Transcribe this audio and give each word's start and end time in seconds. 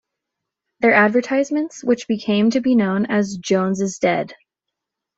Their 0.79 0.95
advertisements, 0.95 1.83
which 1.83 2.07
became 2.07 2.49
to 2.49 2.59
be 2.59 2.73
known 2.73 3.05
as 3.05 3.37
Jones 3.37 3.81
is 3.81 3.99
Dead! 3.99 4.33